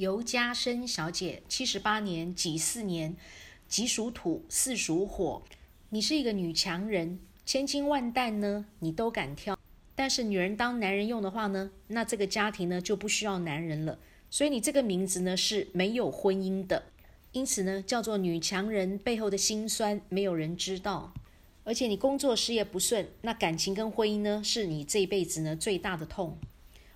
[0.00, 3.14] 尤家生小姐，七十八年己巳年，
[3.68, 5.42] 己属土，巳属火。
[5.90, 9.58] 你是一个女强人，千金万担呢，你都敢挑。
[9.94, 13.98] 但是女人当男人用的话呢，那这个家庭呢就不需要男人了。
[14.30, 16.82] 所以你这个名字呢是没有婚姻的，
[17.32, 21.12] 因此呢叫做女强人背后的辛酸没有人知道。
[21.62, 26.38] 而且你工作事业不顺，那感情跟婚姻呢是你这一辈子呢最大的痛。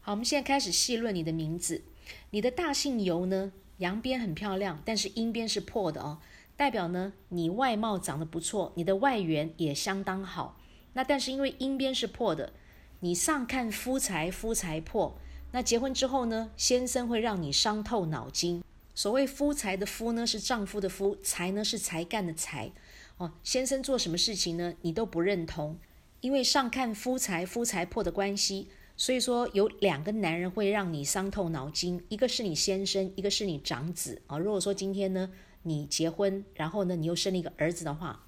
[0.00, 1.82] 好，我们现在开始细论你的名字。
[2.30, 6.18] 你的大姓尤呢，阳边很漂亮，但是阴边是破的哦，
[6.56, 10.60] 代表呢你外貌长得不错，你的外缘也相当好。
[10.94, 12.52] 那但是因为阴边是破的，
[13.00, 15.18] 你上看夫财，夫财破。
[15.50, 18.62] 那结婚之后呢，先生会让你伤透脑筋。
[18.94, 22.70] 所谓夫财的夫呢，是丈夫的夫；财呢是才干的才。
[23.16, 25.78] 哦，先生做什么事情呢，你都不认同，
[26.20, 28.68] 因为上看夫财，夫财破的关系。
[28.96, 34.38] 所以说有两个男人会让你伤透脑筋，一个是你先生，一个是你长子啊。
[34.38, 35.30] 如果说今天呢
[35.62, 38.24] 你结婚，然后呢你又生了一个儿子的话，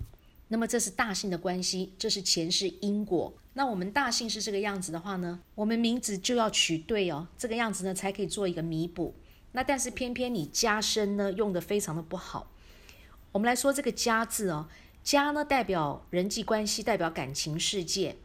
[0.48, 3.32] 那么这是大姓的关系，这是前世因果。
[3.54, 9.14] 那我们大姓是这个样子的话呢，我们名字就要取对哦，这个样子呢才可以做一个弥补。
[9.52, 12.50] 那但是偏偏你家生呢用的非常的不好。
[13.32, 14.68] 我们来说这个家字哦，
[15.04, 18.16] 家呢代表人际关系，代表感情世界。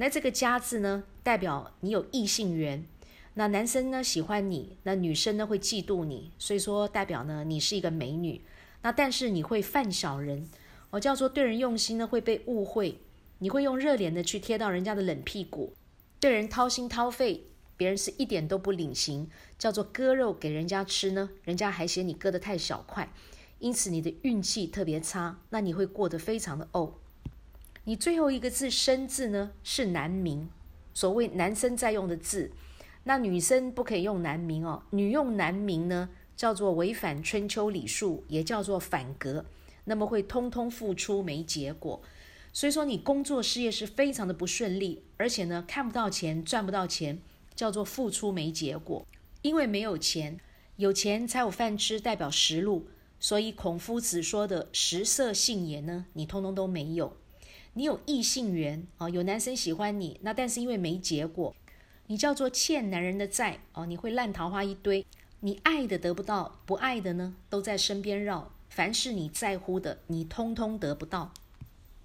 [0.00, 2.86] 那这个家字呢，代表你有异性缘，
[3.34, 8.40] 那男生呢喜欢你，那女生呢会嫉妒你，所以说代表呢你是一个美女。
[8.80, 10.48] 那但是你会犯小人，
[10.88, 12.96] 我叫做对人用心呢会被误会，
[13.40, 15.74] 你会用热脸的去贴到人家的冷屁股，
[16.18, 17.44] 对人掏心掏肺，
[17.76, 19.28] 别人是一点都不领情，
[19.58, 23.12] 叫做割肉给人家吃呢，人家还嫌你割得太小块，
[23.58, 26.90] 因此你的运气特别差，那你会过得非常的怄。
[27.84, 30.50] 你最后一个字“生”字呢，是男名，
[30.92, 32.52] 所谓男生在用的字，
[33.04, 34.82] 那女生不可以用男名哦。
[34.90, 39.46] 女用男名呢，叫做违反春秋礼数，也叫做反格，
[39.84, 42.02] 那么会通通付出没结果。
[42.52, 47.18] 所以说你工作事业是非常的不顺利，而且呢看不到钱，赚不到钱，
[47.54, 49.06] 叫做付出没结果。
[49.40, 50.38] 因为没有钱，
[50.76, 52.88] 有钱才有饭吃，代表食禄。
[53.18, 57.16] 所以孔夫子说的食色性也呢，你通通都没有。
[57.74, 61.54] 你有异性缘啊，有男生喜欢你，那但是因为没结果，
[62.08, 65.06] 你叫做欠男人的债哦，你会烂桃花一堆，
[65.40, 71.32] 你爱的得不到，不爱的呢都在身边绕，凡是你在乎的，你通通得不到。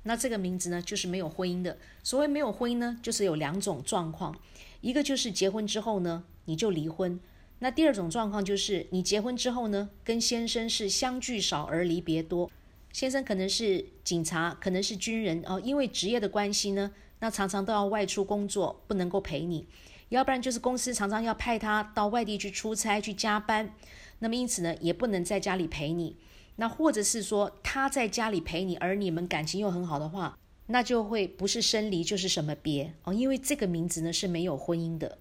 [0.03, 1.79] 那这个名字呢，就是没有婚姻的。
[2.03, 4.39] 所谓没有婚姻呢，就是有两种状况，
[4.81, 7.17] 一个就是结婚之后呢，你就离婚；
[7.57, 12.51] 那第二种状况就是你结婚之后呢，跟先生是相聚少而离别多。
[12.95, 16.89] 先生可能是警察，可能是军人哦，因为职业的关系呢，
[17.19, 19.65] 那常常都要外出工作，不能够陪你；
[20.07, 23.73] 要不然就是公司常常要派他到外地去出差去加班，
[24.19, 26.15] 那么因此呢，也不能在家里陪你。
[26.55, 35.17] 那或者是说他在家里陪你，而你们感情又很好的话，那就会不是生离就是什么别哦，因为这个名字呢是没有婚姻的。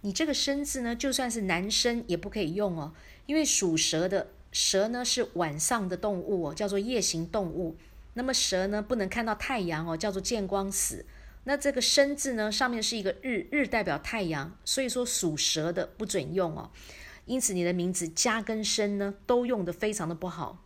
[0.00, 2.94] 你这个生字呢，就算是男生也不可以用哦，
[3.26, 4.28] 因为属蛇的。
[4.52, 7.76] 蛇呢是晚上的动物哦，叫做夜行动物。
[8.14, 11.04] 那么蛇呢不能看到太阳哦，叫做见光死。
[11.44, 16.70] 那这个生字呢上面是一个日，日代表太阳，所以说属蛇的不准用哦。
[17.24, 20.62] 因此你的名字加跟生呢都用的非常的不好。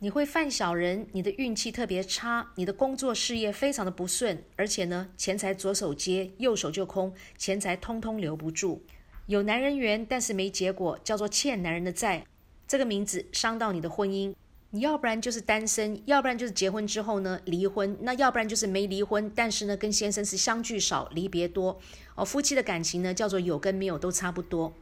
[0.00, 8.82] 你会犯小人，你的运气特别差，你的工作事业非常的不顺，而且呢钱财左手接右手就空，钱财通通留不住。
[9.26, 12.24] 有男人缘，但是没结果，叫做欠男人的债。
[12.70, 14.32] 这个名字伤到你的婚姻，
[14.70, 21.80] 你要不然就是单身，要不然就是结婚之后呢离婚，那要不然就是没离婚，但是呢跟先生是相聚少离别多
[22.14, 22.24] 哦。
[22.24, 24.72] 夫妻的感情呢叫做有跟没有都差不多。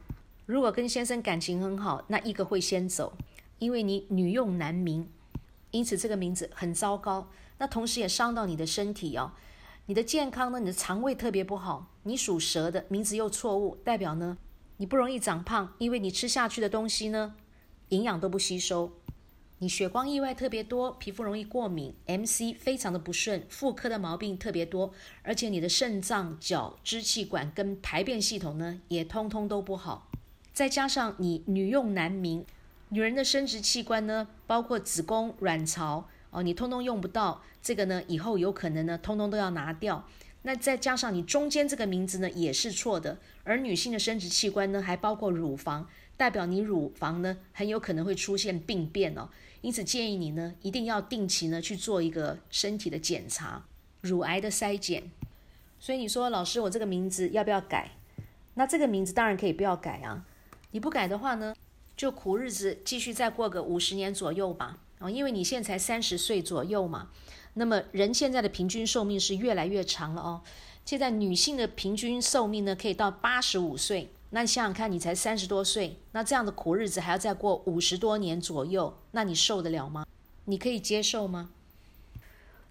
[0.45, 3.17] 如果跟先生感情很好，那一个会先走，
[3.57, 5.09] 因为你女用男名，
[5.71, 7.31] 因此这个名字很糟糕。
[7.57, 9.31] 那同时也伤到你的身体哦，
[9.87, 11.87] 你的健康呢，你的肠胃特别不好。
[12.03, 14.37] 你属蛇的名字又错误，代表呢
[14.77, 17.33] 你不容易长胖，因为你吃下去的东西呢。
[17.89, 18.91] 营养都不吸收，
[19.57, 24.93] 你血光意外特别多，皮肤容易过敏，MC 非常的不顺，妇科的毛病特别多，
[25.23, 30.09] 而且你的肾脏、脚、支气管跟排便系统呢也通通都不好。
[30.53, 32.45] 再加上你女用男名，
[32.89, 40.05] 女人的生殖器官呢，包括子宫、卵巢哦，你通通用不到，这个呢以后有可能呢通通都要拿掉。
[40.43, 45.89] 那再加上你中间这个名字呢也是错的，而女性的生殖器官呢还包括乳房。
[46.19, 49.29] 代表你乳房呢很有可能会出现病变哦，
[49.61, 53.63] 因此建议你呢一定要定期呢去做一个身体的检查，
[54.01, 55.09] 乳癌的筛检。
[55.79, 57.91] 所以你说老师，我这个名字要不要改？
[58.55, 60.25] 那这个名字当然可以不要改啊。
[60.71, 61.55] 你不改的话呢，
[61.95, 64.77] 就苦日子继续再过个五十年左右吧。
[64.99, 67.11] 哦，因为你现在才三十岁左右嘛，
[67.53, 70.41] 那么人现在的平均寿命是越来越长了哦。
[70.83, 74.09] 现在女性的平均寿命呢，可以到八十五岁。
[74.31, 80.05] 那你想想看，你才三十多岁，那这样的苦日子还要再过五十多年左右，那你受得了吗？
[80.45, 81.49] 你可以接受吗？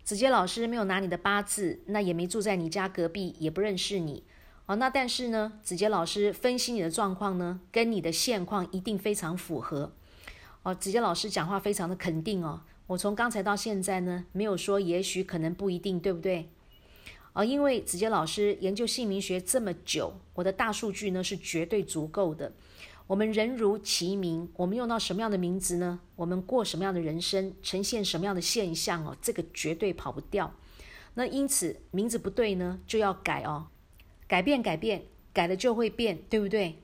[0.04, 4.22] 子杰老师没有拿你的八字，那也没住在你家隔壁，也不认识你。
[4.66, 9.92] 哦，那但是呢，子杰老师分析你的状况呢，跟你的现况一定非常符合。
[10.62, 12.60] 哦，子杰老师讲话非常的肯定哦。
[12.86, 16.48] 我从刚才到现在呢，没有说也许、可能、不一定，对不对？
[17.38, 22.52] 哦，因为子杰老师研究姓名学这么久，我的大数据呢是绝对足够的。
[23.06, 26.00] 我们人如其名，我们用到什么样的名字呢？
[26.16, 29.16] 我们过什么样的人生，呈现什么样的现象哦？
[29.22, 30.52] 这个绝对跑不掉。
[31.14, 33.68] 那因此名字不对呢，就要改哦。
[34.26, 36.82] 改变，改变，改了就会变，对不对？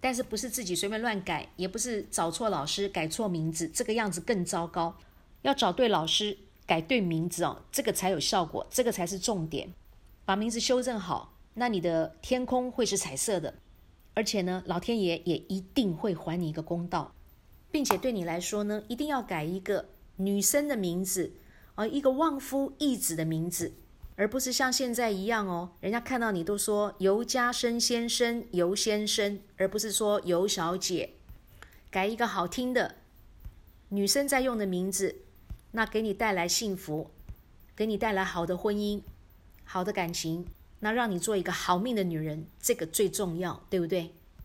[0.00, 4.96] 但是不是自己随便乱改，也不是找错老师改错名字，这个样子更糟糕。
[5.42, 9.68] 要找对老师，改对名字哦，这个才有效果，这个才是重点。
[10.26, 13.54] 把名字修正好，那你的天空会是彩色的，
[14.12, 17.14] 而且呢，老天爷也一定会还你一个公道，
[17.70, 21.32] 并且对你来说呢，一定要改一个女生的名字，
[21.76, 23.72] 啊，一个望夫义子的名字。
[24.18, 31.10] 而不是像现在一样哦，人家看到你都说尤家生先生、尤先生，而不是说尤小姐。
[31.90, 32.96] 改一个好听的
[33.90, 35.16] 女生在用的名字，
[35.72, 37.10] 那给你带来幸福，
[37.76, 39.02] 给你带来好的婚姻、
[39.66, 40.46] 好的感情，
[40.80, 44.14] 那让你做一个好命的女人，这个最重要，对不对？